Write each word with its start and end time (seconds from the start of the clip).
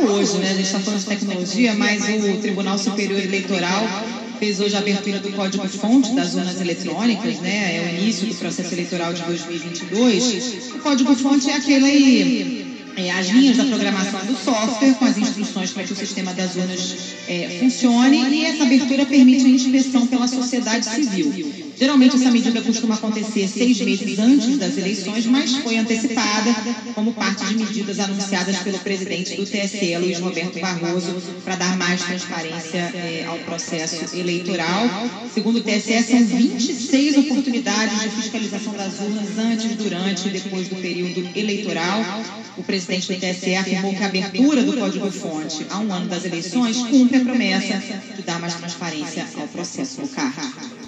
hoje, 0.00 0.38
né? 0.38 0.50
A 0.50 0.54
gente 0.54 0.66
está 0.66 0.80
falando 0.80 1.00
de 1.00 1.06
tecnologia, 1.06 1.74
mas 1.74 2.02
o 2.02 2.36
Tribunal 2.38 2.78
Superior 2.78 3.20
Eleitoral 3.20 3.86
fez 4.38 4.58
hoje 4.60 4.74
a 4.74 4.80
abertura 4.80 5.20
do 5.20 5.30
código-fonte 5.32 6.12
das 6.14 6.34
urnas 6.34 6.60
eletrônicas, 6.60 7.38
né? 7.40 7.76
É 7.76 7.80
o 7.80 8.00
início 8.00 8.26
do 8.26 8.34
processo 8.34 8.74
eleitoral 8.74 9.12
de 9.12 9.22
2022. 9.22 10.72
O 10.74 10.78
código-fonte 10.80 11.50
é 11.50 11.54
aquele 11.54 12.72
é, 12.96 13.10
as 13.10 13.28
linhas 13.28 13.56
da 13.56 13.64
programação 13.64 14.20
do 14.26 14.36
software 14.36 14.94
com 14.94 15.04
as 15.04 15.16
instruções 15.16 15.70
para 15.70 15.84
que 15.84 15.92
o 15.92 15.96
sistema 15.96 16.34
das 16.34 16.56
urnas 16.56 16.80
é, 17.32 17.58
funcione 17.58 18.28
e 18.30 18.44
essa 18.44 18.64
abertura 18.64 19.06
permite 19.06 19.46
a 19.46 19.48
inspeção 19.48 20.06
pela 20.06 20.28
sociedade 20.28 20.84
civil. 20.84 21.32
Geralmente 21.78 22.14
essa 22.14 22.30
medida 22.30 22.60
costuma 22.60 22.94
acontecer 22.94 23.48
seis 23.48 23.80
meses 23.80 24.18
antes 24.18 24.56
das 24.58 24.76
eleições, 24.76 25.26
mas 25.26 25.56
foi 25.56 25.78
antecipada 25.78 26.54
como 26.94 27.12
parte 27.12 27.44
de 27.46 27.56
medidas 27.56 27.98
anunciadas 27.98 28.58
pelo 28.58 28.78
presidente 28.78 29.34
do 29.34 29.44
TSE, 29.44 29.96
Luiz 29.96 30.20
Roberto 30.20 30.60
Barroso, 30.60 31.16
para 31.44 31.56
dar 31.56 31.76
mais 31.76 32.02
transparência 32.02 32.78
é, 32.94 33.24
ao 33.26 33.38
processo 33.38 34.16
eleitoral. 34.16 34.88
Segundo 35.32 35.56
o 35.56 35.62
TSE, 35.62 36.02
são 36.04 36.24
26 36.24 37.11
oportunidades 37.82 38.02
de 38.02 38.10
fiscalização 38.10 38.72
das 38.74 39.00
urnas 39.00 39.38
antes, 39.38 39.76
durante 39.76 40.28
e 40.28 40.30
depois 40.30 40.68
do 40.68 40.76
período 40.76 41.28
eleitoral. 41.36 42.00
O 42.56 42.62
presidente 42.62 43.12
do 43.12 43.18
TSE 43.18 43.54
afirmou 43.54 43.94
que 43.94 44.02
a 44.02 44.06
abertura 44.06 44.62
do 44.62 44.76
código-fonte 44.76 45.66
a 45.70 45.78
um 45.78 45.92
ano 45.92 46.06
das 46.06 46.24
eleições 46.24 46.76
cumpre 46.76 47.16
a 47.16 47.20
promessa 47.20 47.82
de 48.14 48.22
dar 48.22 48.38
mais 48.38 48.54
transparência 48.54 49.26
ao 49.36 49.48
processo 49.48 50.00
local. 50.00 50.51